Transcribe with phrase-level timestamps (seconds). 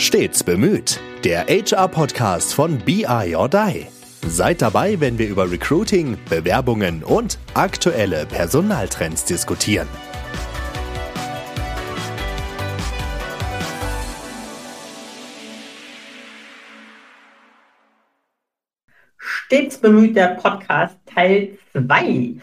[0.00, 1.00] Stets bemüht.
[1.24, 3.86] Der HR-Podcast von BI or Die.
[4.28, 9.88] Seid dabei, wenn wir über Recruiting, Bewerbungen und aktuelle Personaltrends diskutieren.
[19.18, 22.34] Stets bemüht der Podcast Teil 2.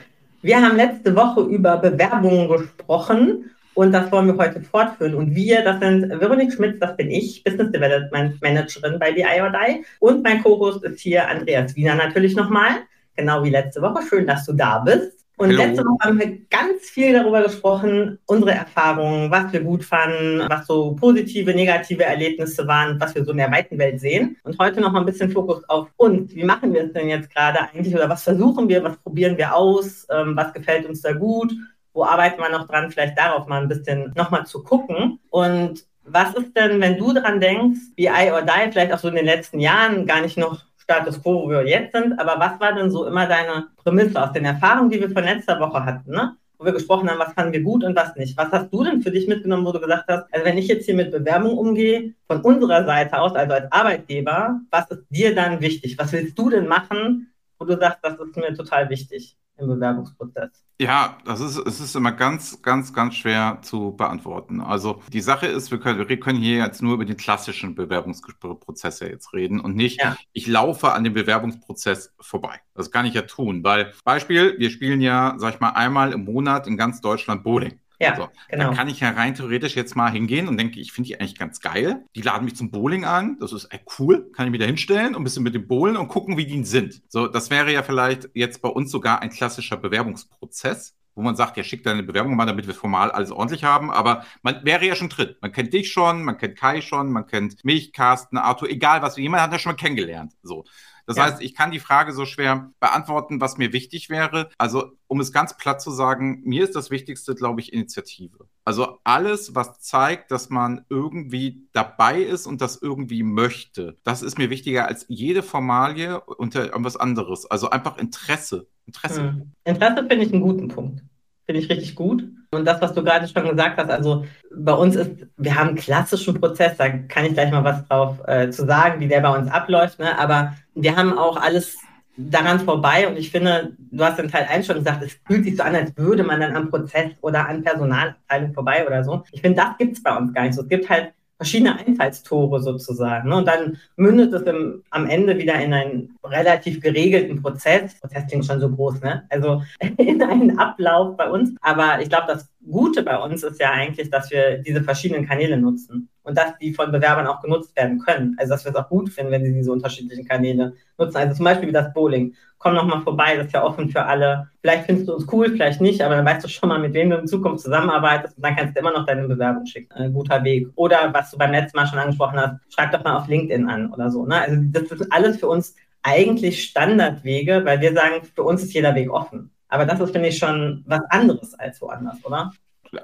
[0.42, 5.14] Wir haben letzte Woche über Bewerbungen gesprochen und das wollen wir heute fortführen.
[5.14, 9.52] Und wir, das sind Veronique Schmitz, das bin ich, Business Development Managerin bei BI or
[9.52, 9.86] Die.
[10.00, 12.72] Und mein Co-Host ist hier Andreas Wiener natürlich nochmal,
[13.16, 14.02] genau wie letzte Woche.
[14.10, 15.26] Schön, dass du da bist.
[15.38, 15.58] Und Hallo.
[15.58, 20.66] letzte Woche haben wir ganz viel darüber gesprochen, unsere Erfahrungen, was wir gut fanden, was
[20.66, 24.38] so positive, negative Erlebnisse waren, was wir so in der weiten Welt sehen.
[24.44, 26.34] Und heute noch mal ein bisschen Fokus auf uns.
[26.34, 29.54] Wie machen wir es denn jetzt gerade eigentlich oder was versuchen wir, was probieren wir
[29.54, 31.54] aus, ähm, was gefällt uns da gut,
[31.96, 35.20] wo arbeiten wir noch dran, vielleicht darauf mal ein bisschen nochmal zu gucken.
[35.30, 39.08] Und was ist denn, wenn du dran denkst, wie I or Die vielleicht auch so
[39.08, 42.60] in den letzten Jahren gar nicht noch Status quo, wo wir jetzt sind, aber was
[42.60, 46.12] war denn so immer deine Prämisse aus den Erfahrungen, die wir von letzter Woche hatten,
[46.12, 46.36] ne?
[46.60, 48.38] wo wir gesprochen haben, was fanden wir gut und was nicht.
[48.38, 50.86] Was hast du denn für dich mitgenommen, wo du gesagt hast, also wenn ich jetzt
[50.86, 55.60] hier mit Bewerbung umgehe, von unserer Seite aus, also als Arbeitgeber, was ist dir dann
[55.60, 55.98] wichtig?
[55.98, 60.64] Was willst du denn machen, wo du sagst, das ist mir total wichtig im Bewerbungsprozess?
[60.80, 64.60] Ja, das ist, es ist immer ganz, ganz, ganz schwer zu beantworten.
[64.60, 69.00] Also die Sache ist, wir können, wir können hier jetzt nur über den klassischen Bewerbungsprozess
[69.00, 70.18] ja jetzt reden und nicht, ja.
[70.34, 72.60] ich laufe an dem Bewerbungsprozess vorbei.
[72.74, 76.26] Das kann ich ja tun, weil Beispiel, wir spielen ja, sag ich mal, einmal im
[76.26, 77.80] Monat in ganz Deutschland Bowling.
[78.00, 78.66] Ja, so, genau.
[78.66, 81.38] Dann kann ich ja rein theoretisch jetzt mal hingehen und denke, ich finde die eigentlich
[81.38, 82.06] ganz geil.
[82.16, 83.38] Die laden mich zum Bowling an.
[83.40, 84.32] Das ist ey, cool.
[84.34, 86.64] Kann ich mich da hinstellen und ein bisschen mit dem Bowlen und gucken, wie die
[86.64, 87.02] sind.
[87.08, 91.56] So, das wäre ja vielleicht jetzt bei uns sogar ein klassischer Bewerbungsprozess wo man sagt,
[91.58, 93.90] ja, schick deine Bewerbung mal, damit wir formal alles ordentlich haben.
[93.90, 95.36] Aber man wäre ja schon drin.
[95.42, 99.18] Man kennt dich schon, man kennt Kai schon, man kennt mich, Carsten, Arthur, egal was.
[99.18, 100.34] Jemand hat ja schon mal kennengelernt.
[100.44, 100.66] So.
[101.06, 101.26] Das ja.
[101.26, 104.50] heißt, ich kann die Frage so schwer beantworten, was mir wichtig wäre.
[104.58, 108.48] Also, um es ganz platt zu sagen, mir ist das Wichtigste, glaube ich, Initiative.
[108.64, 114.38] Also alles, was zeigt, dass man irgendwie dabei ist und das irgendwie möchte, das ist
[114.38, 117.46] mir wichtiger als jede Formalie und irgendwas anderes.
[117.46, 118.68] Also einfach Interesse.
[118.88, 119.24] Interesse.
[119.24, 119.52] Hm.
[119.64, 121.04] Interesse finde ich einen guten Punkt.
[121.46, 122.28] Finde ich richtig gut.
[122.56, 125.78] Und das, was du gerade schon gesagt hast, also bei uns ist, wir haben einen
[125.78, 129.38] klassischen Prozess, da kann ich gleich mal was drauf äh, zu sagen, wie der bei
[129.38, 130.18] uns abläuft, ne?
[130.18, 131.78] aber wir haben auch alles
[132.18, 135.58] daran vorbei und ich finde, du hast in Teil 1 schon gesagt, es fühlt sich
[135.58, 139.24] so an, als würde man dann am Prozess oder an Personalabteilung vorbei oder so.
[139.32, 140.62] Ich finde, das gibt es bei uns gar nicht so.
[140.62, 143.30] Es gibt halt verschiedene Einfallstore sozusagen.
[143.30, 143.38] Ne?
[143.38, 148.00] Und dann mündet es im, am Ende wieder in einen relativ geregelten Prozess.
[148.00, 149.26] Prozess klingt schon so groß, ne?
[149.30, 149.62] Also
[149.98, 151.54] in einen Ablauf bei uns.
[151.62, 155.58] Aber ich glaube, das Gute bei uns ist ja eigentlich, dass wir diese verschiedenen Kanäle
[155.58, 158.36] nutzen und dass die von Bewerbern auch genutzt werden können.
[158.40, 161.18] Also dass wir es auch gut finden, wenn sie diese unterschiedlichen Kanäle nutzen.
[161.18, 162.34] Also zum Beispiel wie das Bowling.
[162.58, 164.50] Komm noch mal vorbei, das ist ja offen für alle.
[164.62, 167.12] Vielleicht findest du uns cool, vielleicht nicht, aber dann weißt du schon mal, mit wem
[167.12, 169.94] du in Zukunft zusammenarbeitest und dann kannst du immer noch deine Bewerbung schicken.
[169.94, 170.70] Ein guter Weg.
[170.76, 173.94] Oder was du beim letzten Mal schon angesprochen hast, schreib doch mal auf LinkedIn an
[173.94, 174.26] oder so.
[174.26, 174.42] Ne?
[174.42, 178.96] Also das ist alles für uns eigentlich Standardwege, weil wir sagen, für uns ist jeder
[178.96, 179.52] Weg offen.
[179.68, 182.52] Aber das ist, finde ich, schon was anderes als woanders, oder?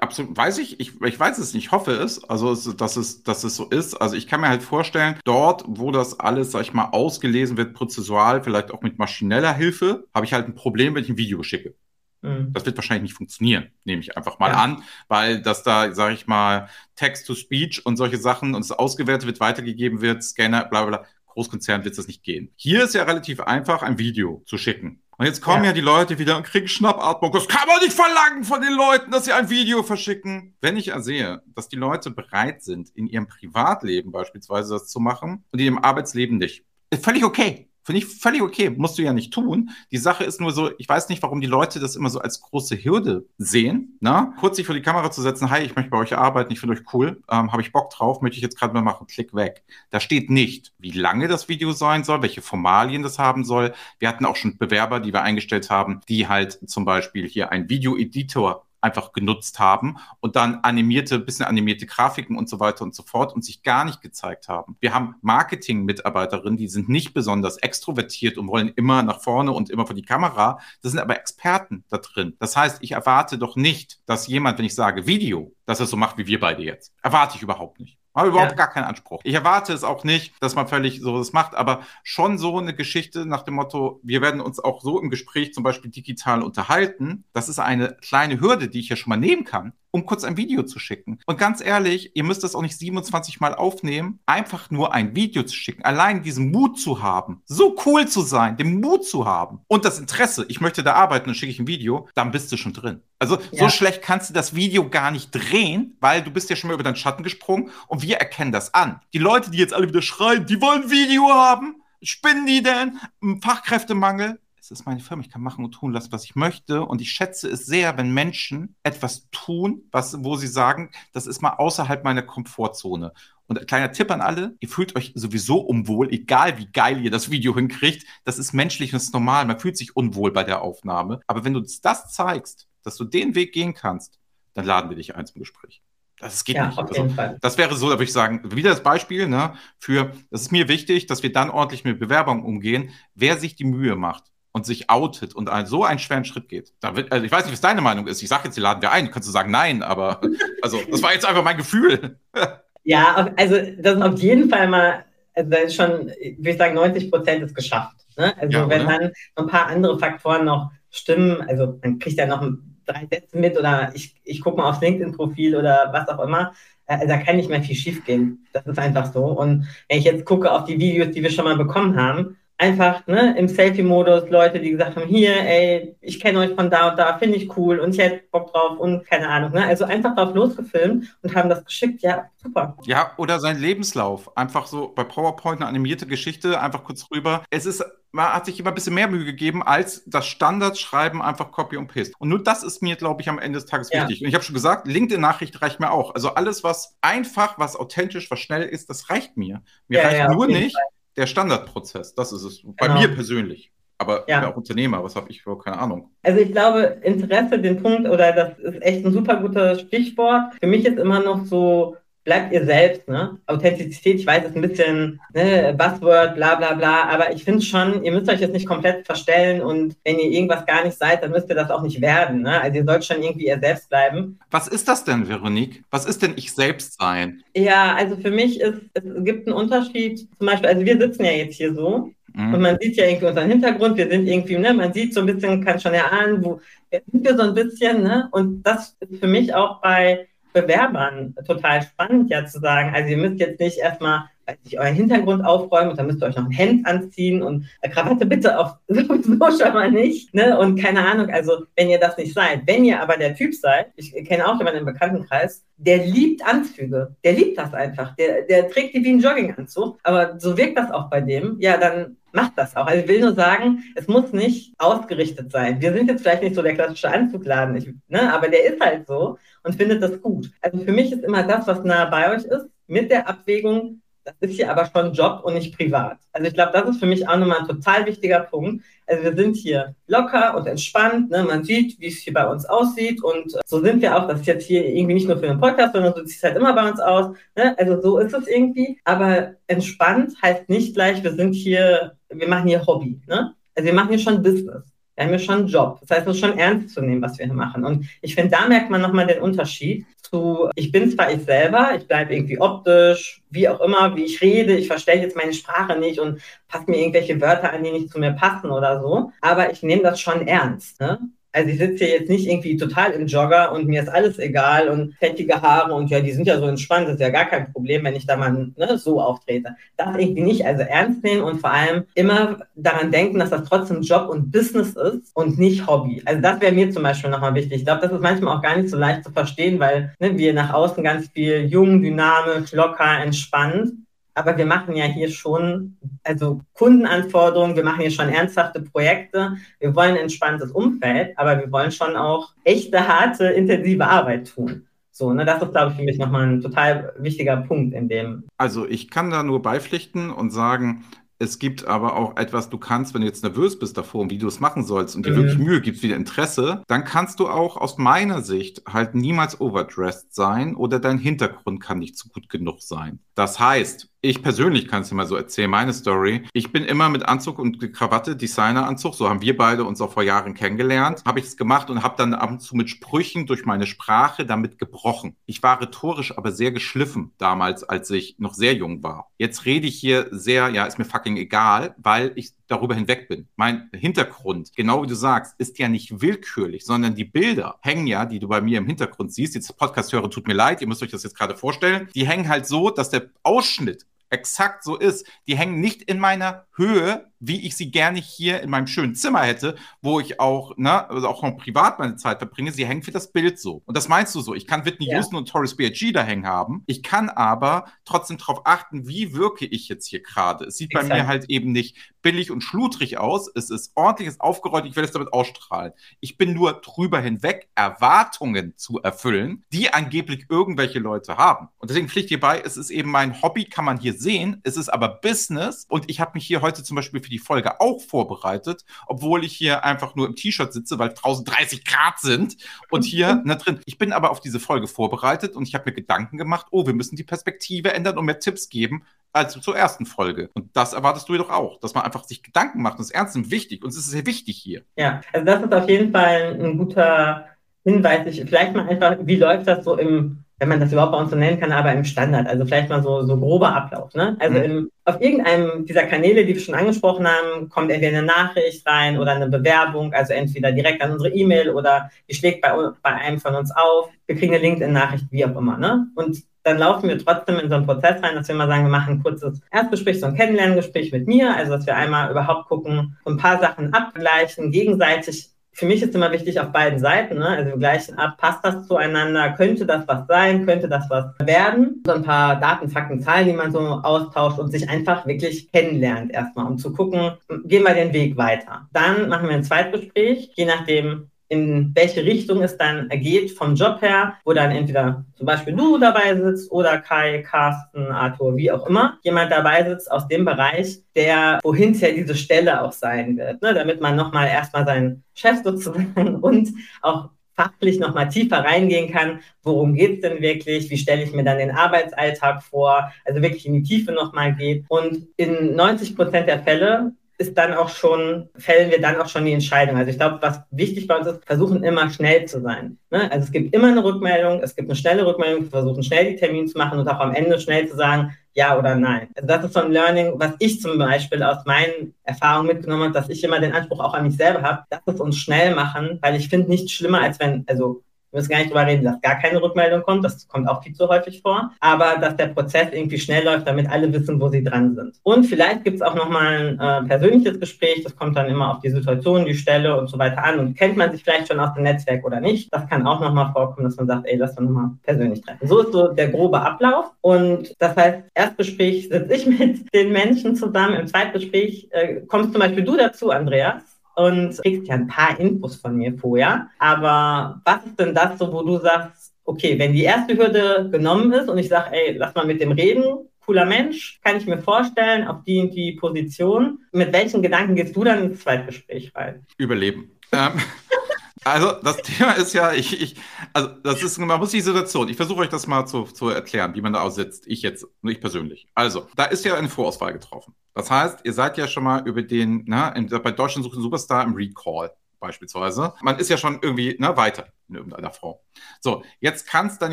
[0.00, 3.44] Absolut, weiß ich, ich, ich weiß es nicht, ich hoffe es, also dass es, dass
[3.44, 3.94] es so ist.
[3.94, 7.74] Also ich kann mir halt vorstellen, dort, wo das alles, sag ich mal, ausgelesen wird,
[7.74, 11.42] prozessual, vielleicht auch mit maschineller Hilfe, habe ich halt ein Problem, wenn ich ein Video
[11.42, 11.74] schicke.
[12.22, 12.52] Mhm.
[12.52, 14.62] Das wird wahrscheinlich nicht funktionieren, nehme ich einfach mal ja.
[14.62, 19.40] an, weil das da, sage ich mal, Text-to-Speech und solche Sachen und es ausgewertet wird,
[19.40, 22.52] weitergegeben wird, Scanner, bla bla, Großkonzern wird das nicht gehen.
[22.56, 25.02] Hier ist ja relativ einfach, ein Video zu schicken.
[25.22, 25.70] Und jetzt kommen ja.
[25.70, 27.30] ja, die Leute wieder und kriegen Schnappatmung.
[27.30, 30.56] Das kann man nicht verlangen von den Leuten, dass sie ein Video verschicken.
[30.60, 35.44] Wenn ich ersehe, dass die Leute bereit sind, in ihrem Privatleben beispielsweise das zu machen
[35.52, 37.70] und in ihrem Arbeitsleben nicht, ist völlig okay.
[37.84, 39.70] Finde ich völlig okay, musst du ja nicht tun.
[39.90, 42.40] Die Sache ist nur so, ich weiß nicht, warum die Leute das immer so als
[42.40, 43.96] große Hürde sehen.
[44.00, 44.34] Na?
[44.38, 46.76] Kurz sich vor die Kamera zu setzen, hi, ich möchte bei euch arbeiten, ich finde
[46.76, 49.64] euch cool, ähm, habe ich Bock drauf, möchte ich jetzt gerade mal machen, klick weg.
[49.90, 53.74] Da steht nicht, wie lange das Video sein soll, welche Formalien das haben soll.
[53.98, 57.68] Wir hatten auch schon Bewerber, die wir eingestellt haben, die halt zum Beispiel hier einen
[57.68, 63.02] Video-Editor einfach genutzt haben und dann animierte, bisschen animierte Grafiken und so weiter und so
[63.02, 64.76] fort und sich gar nicht gezeigt haben.
[64.80, 69.86] Wir haben Marketing-Mitarbeiterinnen, die sind nicht besonders extrovertiert und wollen immer nach vorne und immer
[69.86, 70.58] vor die Kamera.
[70.82, 72.36] Das sind aber Experten da drin.
[72.38, 75.96] Das heißt, ich erwarte doch nicht, dass jemand, wenn ich sage Video, dass er so
[75.96, 76.92] macht wie wir beide jetzt.
[77.02, 78.01] Erwarte ich überhaupt nicht.
[78.14, 78.56] Habe überhaupt ja.
[78.56, 79.20] gar keinen Anspruch.
[79.24, 82.74] Ich erwarte es auch nicht, dass man völlig so das macht, aber schon so eine
[82.74, 87.24] Geschichte nach dem Motto, wir werden uns auch so im Gespräch zum Beispiel digital unterhalten.
[87.32, 89.72] Das ist eine kleine Hürde, die ich ja schon mal nehmen kann.
[89.92, 91.20] Um kurz ein Video zu schicken.
[91.26, 95.44] Und ganz ehrlich, ihr müsst das auch nicht 27 Mal aufnehmen, einfach nur ein Video
[95.44, 95.84] zu schicken.
[95.84, 99.98] Allein diesen Mut zu haben, so cool zu sein, den Mut zu haben und das
[99.98, 103.02] Interesse, ich möchte da arbeiten und schicke ich ein Video, dann bist du schon drin.
[103.18, 103.64] Also ja.
[103.64, 106.74] so schlecht kannst du das Video gar nicht drehen, weil du bist ja schon mal
[106.74, 109.00] über deinen Schatten gesprungen und wir erkennen das an.
[109.12, 112.98] Die Leute, die jetzt alle wieder schreien, die wollen Video haben, spinnen die denn?
[113.40, 114.40] Fachkräftemangel,
[114.72, 116.82] ist meine Firma, ich kann machen und tun lassen, was ich möchte.
[116.84, 121.42] Und ich schätze es sehr, wenn Menschen etwas tun, was, wo sie sagen, das ist
[121.42, 123.12] mal außerhalb meiner Komfortzone.
[123.46, 127.10] Und ein kleiner Tipp an alle, ihr fühlt euch sowieso unwohl, egal wie geil ihr
[127.10, 128.06] das Video hinkriegt.
[128.24, 129.44] Das ist menschlich und das ist normal.
[129.44, 131.20] Man fühlt sich unwohl bei der Aufnahme.
[131.26, 134.18] Aber wenn du das zeigst, dass du den Weg gehen kannst,
[134.54, 135.82] dann laden wir dich ein zum Gespräch.
[136.18, 136.78] Das geht ja, nicht.
[136.78, 137.38] Auf jeden also, Fall.
[137.40, 140.68] Das wäre so, da würde ich sagen, wieder das Beispiel, ne, für, das ist mir
[140.68, 144.90] wichtig, dass wir dann ordentlich mit Bewerbungen umgehen, wer sich die Mühe macht und sich
[144.90, 146.72] outet und so einen schweren Schritt geht.
[146.80, 148.22] Da wird, also ich weiß nicht, was deine Meinung ist.
[148.22, 149.10] Ich sage jetzt, die laden wir ein.
[149.10, 150.20] Kannst du sagen, nein, aber
[150.62, 152.18] also das war jetzt einfach mein Gefühl.
[152.84, 155.04] ja, also das ist auf jeden Fall mal,
[155.34, 157.96] also da ist schon, würde ich sagen, 90 Prozent ist geschafft.
[158.18, 158.36] Ne?
[158.38, 162.46] Also ja, wenn dann ein paar andere Faktoren noch stimmen, also man kriegt ja noch
[162.84, 166.52] drei Sätze mit oder ich, ich gucke mal aufs LinkedIn-Profil oder was auch immer.
[166.86, 168.46] Also da kann nicht mehr viel schief gehen.
[168.52, 169.24] Das ist einfach so.
[169.24, 173.06] Und wenn ich jetzt gucke auf die Videos, die wir schon mal bekommen haben, einfach
[173.06, 176.98] ne, im Selfie-Modus Leute, die gesagt haben, hier, ey, ich kenne euch von da und
[176.98, 179.52] da, finde ich cool und ich hätte Bock drauf und keine Ahnung.
[179.52, 179.64] Ne?
[179.64, 182.76] Also einfach drauf losgefilmt und haben das geschickt, ja, super.
[182.84, 184.36] Ja, oder sein Lebenslauf.
[184.36, 187.42] Einfach so bei PowerPoint eine animierte Geschichte, einfach kurz rüber.
[187.50, 187.84] Es ist
[188.14, 191.86] man hat sich immer ein bisschen mehr Mühe gegeben, als das Standardschreiben einfach Copy und
[191.88, 192.12] Paste.
[192.18, 194.02] Und nur das ist mir, glaube ich, am Ende des Tages ja.
[194.02, 194.20] wichtig.
[194.20, 196.14] Und ich habe schon gesagt, LinkedIn-Nachricht reicht mir auch.
[196.14, 199.62] Also alles, was einfach, was authentisch, was schnell ist, das reicht mir.
[199.88, 200.84] Mir ja, reicht ja, nur nicht, Fall
[201.16, 202.14] der Standardprozess.
[202.14, 202.62] Das ist es.
[202.78, 203.00] Bei genau.
[203.00, 203.72] mir persönlich.
[203.98, 204.50] Aber ja.
[204.50, 206.10] auch Unternehmer, was habe ich für keine Ahnung.
[206.22, 210.54] Also ich glaube, Interesse, den Punkt, oder das ist echt ein super gutes Stichwort.
[210.60, 213.38] Für mich ist immer noch so bleibt ihr selbst, ne?
[213.46, 218.04] Authentizität, ich weiß, ist ein bisschen ne, Buzzword, bla bla bla, aber ich finde schon,
[218.04, 221.32] ihr müsst euch jetzt nicht komplett verstellen und wenn ihr irgendwas gar nicht seid, dann
[221.32, 222.42] müsst ihr das auch nicht werden.
[222.42, 222.60] Ne?
[222.60, 224.38] Also ihr sollt schon irgendwie ihr selbst bleiben.
[224.50, 225.82] Was ist das denn, Veronique?
[225.90, 227.42] Was ist denn ich selbst sein?
[227.56, 231.32] Ja, also für mich ist, es gibt einen Unterschied, zum Beispiel, also wir sitzen ja
[231.32, 232.54] jetzt hier so mhm.
[232.54, 235.26] und man sieht ja irgendwie unseren Hintergrund, wir sind irgendwie, ne, man sieht so ein
[235.26, 236.60] bisschen, kann schon erahnen, wo
[236.90, 238.28] sind wir so ein bisschen, ne?
[238.32, 243.16] Und das ist für mich auch bei Bewerbern total spannend, ja zu sagen, also ihr
[243.16, 246.50] müsst jetzt nicht erstmal weiß euren Hintergrund aufräumen und dann müsst ihr euch noch ein
[246.50, 250.34] Hemd anziehen und eine Krawatte bitte auch sowieso schon mal nicht.
[250.34, 250.58] Ne?
[250.58, 253.92] Und keine Ahnung, also wenn ihr das nicht seid, wenn ihr aber der Typ seid,
[253.96, 258.70] ich kenne auch jemanden im Bekanntenkreis, der liebt Anzüge, der liebt das einfach, der, der
[258.70, 262.52] trägt die wie ein Jogginganzug, aber so wirkt das auch bei dem, ja, dann macht
[262.56, 262.86] das auch.
[262.86, 265.80] Also ich will nur sagen, es muss nicht ausgerichtet sein.
[265.80, 269.06] Wir sind jetzt vielleicht nicht so der klassische Anzugladen, ich, ne, aber der ist halt
[269.06, 270.50] so und findet das gut.
[270.60, 274.34] Also für mich ist immer das, was nah bei euch ist, mit der Abwägung, das
[274.40, 276.18] ist hier aber schon Job und nicht privat.
[276.32, 278.84] Also ich glaube, das ist für mich auch nochmal ein total wichtiger Punkt.
[279.06, 281.30] Also wir sind hier locker und entspannt.
[281.30, 281.42] Ne?
[281.42, 283.22] Man sieht, wie es hier bei uns aussieht.
[283.22, 284.28] Und so sind wir auch.
[284.28, 286.56] Das ist jetzt hier irgendwie nicht nur für den Podcast, sondern so sieht es halt
[286.56, 287.34] immer bei uns aus.
[287.56, 287.76] Ne?
[287.78, 289.00] Also so ist es irgendwie.
[289.04, 293.20] Aber entspannt heißt nicht gleich, wir sind hier, wir machen hier Hobby.
[293.26, 293.54] Ne?
[293.74, 294.84] Also wir machen hier schon Business.
[295.16, 295.98] Wir haben hier schon einen Job.
[296.00, 297.84] Das heißt, es ist schon ernst zu nehmen, was wir hier machen.
[297.84, 301.92] Und ich finde, da merkt man nochmal den Unterschied zu, ich bin zwar ich selber,
[301.96, 305.98] ich bleibe irgendwie optisch, wie auch immer, wie ich rede, ich verstelle jetzt meine Sprache
[305.98, 309.70] nicht und passe mir irgendwelche Wörter an, die nicht zu mir passen oder so, aber
[309.70, 311.00] ich nehme das schon ernst.
[311.00, 311.18] Ne?
[311.52, 314.88] Also ich sitze hier jetzt nicht irgendwie total im Jogger und mir ist alles egal
[314.88, 317.70] und fettige Haare und ja, die sind ja so entspannt, das ist ja gar kein
[317.72, 319.76] Problem, wenn ich da mal ne, so auftrete.
[319.98, 324.00] Das irgendwie nicht, also ernst nehmen und vor allem immer daran denken, dass das trotzdem
[324.00, 326.22] Job und Business ist und nicht Hobby.
[326.24, 327.80] Also das wäre mir zum Beispiel nochmal wichtig.
[327.80, 330.54] Ich glaube, das ist manchmal auch gar nicht so leicht zu verstehen, weil ne, wir
[330.54, 333.92] nach außen ganz viel jung, dynamisch, locker, entspannt
[334.34, 339.94] aber wir machen ja hier schon, also Kundenanforderungen, wir machen hier schon ernsthafte Projekte, wir
[339.94, 344.86] wollen ein entspanntes Umfeld, aber wir wollen schon auch echte, harte, intensive Arbeit tun.
[345.10, 348.44] So, ne, das ist, glaube ich, für mich nochmal ein total wichtiger Punkt in dem.
[348.56, 351.04] Also ich kann da nur beipflichten und sagen,
[351.42, 354.46] es gibt aber auch etwas, du kannst, wenn du jetzt nervös bist davor wie du
[354.46, 355.36] es machen sollst und dir mhm.
[355.36, 360.32] wirklich Mühe gibst, wieder Interesse, dann kannst du auch aus meiner Sicht halt niemals overdressed
[360.32, 363.18] sein oder dein Hintergrund kann nicht so gut genug sein.
[363.34, 366.44] Das heißt, ich persönlich kann es dir mal so erzählen, meine Story.
[366.52, 370.22] Ich bin immer mit Anzug und Krawatte, Designeranzug, so haben wir beide uns auch vor
[370.22, 373.66] Jahren kennengelernt, habe ich es gemacht und habe dann ab und zu mit Sprüchen durch
[373.66, 375.34] meine Sprache damit gebrochen.
[375.46, 379.32] Ich war rhetorisch aber sehr geschliffen damals, als ich noch sehr jung war.
[379.38, 383.48] Jetzt rede ich hier sehr, ja, ist mir fucking egal, weil ich darüber hinweg bin.
[383.56, 388.24] Mein Hintergrund, genau wie du sagst, ist ja nicht willkürlich, sondern die Bilder hängen ja,
[388.24, 389.56] die du bei mir im Hintergrund siehst.
[389.56, 392.08] Jetzt Podcast-Hörer, tut mir leid, ihr müsst euch das jetzt gerade vorstellen.
[392.14, 395.26] Die hängen halt so, dass der Ausschnitt exakt so ist.
[395.46, 399.40] Die hängen nicht in meiner Höhe, wie ich sie gerne hier in meinem schönen Zimmer
[399.40, 402.70] hätte, wo ich auch, ne, also auch noch privat meine Zeit verbringe.
[402.70, 403.82] Sie hängen für das Bild so.
[403.84, 404.54] Und das meinst du so.
[404.54, 405.16] Ich kann Whitney ja.
[405.16, 406.84] Houston und Taurus BRG da hängen haben.
[406.86, 410.66] Ich kann aber trotzdem darauf achten, wie wirke ich jetzt hier gerade.
[410.66, 411.08] Es sieht Exakt.
[411.08, 413.50] bei mir halt eben nicht billig und schludrig aus.
[413.52, 414.86] Es ist ordentlich, es ist aufgeräumt.
[414.86, 415.92] Ich werde es damit ausstrahlen.
[416.20, 421.68] Ich bin nur drüber hinweg, Erwartungen zu erfüllen, die angeblich irgendwelche Leute haben.
[421.78, 424.60] Und deswegen pflicht hierbei, es ist eben mein Hobby, kann man hier sehen.
[424.62, 425.86] Es ist aber Business.
[425.88, 429.54] Und ich habe mich hier heute zum Beispiel für die Folge auch vorbereitet, obwohl ich
[429.54, 432.56] hier einfach nur im T-Shirt sitze, weil draußen 30 Grad sind
[432.90, 433.42] und hier mhm.
[433.44, 433.80] ne, drin.
[433.86, 436.94] Ich bin aber auf diese Folge vorbereitet und ich habe mir Gedanken gemacht, oh, wir
[436.94, 440.50] müssen die Perspektive ändern und mehr Tipps geben als zur ersten Folge.
[440.54, 442.94] Und das erwartest du jedoch auch, dass man einfach sich Gedanken macht.
[442.94, 443.82] Und das ist ernst und wichtig.
[443.82, 444.82] Und es ist sehr wichtig hier.
[444.96, 447.46] Ja, also das ist auf jeden Fall ein guter
[447.84, 448.26] Hinweis.
[448.26, 451.30] Ich, vielleicht mal einfach, wie läuft das so im wenn man das überhaupt bei uns
[451.30, 452.46] so nennen kann, aber im Standard.
[452.46, 454.14] Also vielleicht mal so, so grober Ablauf.
[454.14, 454.36] Ne?
[454.38, 454.64] Also mhm.
[454.64, 459.18] im, auf irgendeinem dieser Kanäle, die wir schon angesprochen haben, kommt entweder eine Nachricht rein
[459.18, 462.70] oder eine Bewerbung, also entweder direkt an unsere E-Mail oder die schlägt bei,
[463.02, 464.10] bei einem von uns auf.
[464.28, 465.78] Wir kriegen eine LinkedIn-Nachricht, wie auch immer.
[465.78, 466.06] Ne?
[466.14, 468.90] Und dann laufen wir trotzdem in so einen Prozess rein, dass wir mal sagen, wir
[468.90, 473.16] machen ein kurzes Erstgespräch, so ein Kennenlerngespräch mit mir, also dass wir einmal überhaupt gucken,
[473.24, 477.48] so ein paar Sachen abgleichen, gegenseitig für mich ist immer wichtig auf beiden Seiten, ne?
[477.48, 482.02] also wir gleichen ab, passt das zueinander, könnte das was sein, könnte das was werden.
[482.06, 486.32] So ein paar Daten, Fakten, Zahlen, die man so austauscht und sich einfach wirklich kennenlernt
[486.32, 487.32] erstmal, um zu gucken,
[487.64, 488.86] gehen wir den Weg weiter.
[488.92, 494.00] Dann machen wir ein Zweitgespräch, je nachdem, in welche Richtung es dann geht vom Job
[494.00, 498.86] her, wo dann entweder zum Beispiel du dabei sitzt oder Kai, Carsten, Arthur, wie auch
[498.86, 503.60] immer, jemand dabei sitzt aus dem Bereich, der wohin ja diese Stelle auch sein wird,
[503.60, 503.74] ne?
[503.74, 506.70] damit man nochmal erstmal seinen Chef sozusagen und
[507.02, 511.44] auch fachlich nochmal tiefer reingehen kann, worum geht es denn wirklich, wie stelle ich mir
[511.44, 514.86] dann den Arbeitsalltag vor, also wirklich in die Tiefe nochmal geht.
[514.88, 519.44] Und in 90 Prozent der Fälle ist dann auch schon, fällen wir dann auch schon
[519.44, 519.96] die Entscheidung.
[519.96, 522.98] Also ich glaube, was wichtig bei uns ist, versuchen immer schnell zu sein.
[523.10, 523.30] Ne?
[523.30, 526.36] Also es gibt immer eine Rückmeldung, es gibt eine schnelle Rückmeldung, wir versuchen schnell die
[526.36, 529.28] Termine zu machen und auch am Ende schnell zu sagen, ja oder nein.
[529.34, 533.14] Also das ist so ein Learning, was ich zum Beispiel aus meinen Erfahrungen mitgenommen habe,
[533.14, 536.18] dass ich immer den Anspruch auch an mich selber habe, dass es uns schnell machen,
[536.20, 539.20] weil ich finde nichts schlimmer, als wenn, also wir müssen gar nicht drüber reden, dass
[539.20, 540.24] gar keine Rückmeldung kommt.
[540.24, 541.70] Das kommt auch viel zu häufig vor.
[541.80, 545.16] Aber dass der Prozess irgendwie schnell läuft, damit alle wissen, wo sie dran sind.
[545.22, 548.02] Und vielleicht gibt es auch nochmal ein äh, persönliches Gespräch.
[548.02, 550.58] Das kommt dann immer auf die Situation, die Stelle und so weiter an.
[550.58, 552.72] Und kennt man sich vielleicht schon aus dem Netzwerk oder nicht.
[552.72, 555.68] Das kann auch nochmal vorkommen, dass man sagt, ey, lass uns nochmal persönlich treffen.
[555.68, 557.10] So ist so der grobe Ablauf.
[557.20, 560.94] Und das heißt, Erstgespräch sitze ich mit den Menschen zusammen.
[560.94, 565.76] Im Zweitgespräch äh, kommst zum Beispiel du dazu, Andreas und kriegst ja ein paar Infos
[565.76, 566.68] von mir vorher.
[566.78, 571.32] Aber was ist denn das so, wo du sagst, okay, wenn die erste Hürde genommen
[571.32, 574.58] ist und ich sage, ey, lass mal mit dem reden, cooler Mensch, kann ich mir
[574.58, 576.78] vorstellen, auf die und die Position.
[576.92, 579.46] Mit welchen Gedanken gehst du dann ins Zweitgespräch rein?
[579.58, 580.12] Überleben.
[580.32, 580.52] ähm,
[581.44, 583.16] also das Thema ist ja, ich, ich,
[583.52, 586.74] also das ist, man muss die Situation, ich versuche euch das mal zu, zu erklären,
[586.74, 588.68] wie man da aussetzt, ich jetzt, nur ich persönlich.
[588.74, 590.54] Also, da ist ja eine Vorauswahl getroffen.
[590.74, 594.24] Das heißt, ihr seid ja schon mal über den, ne, in, bei Deutschland sucht Superstar
[594.24, 595.94] im Recall beispielsweise.
[596.02, 598.36] Man ist ja schon irgendwie ne, weiter in irgendeiner Form.
[598.80, 599.92] So, jetzt kann es dann